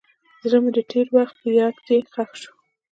[0.45, 2.53] زړه مې د تېر وخت په یاد کې ښخ شو.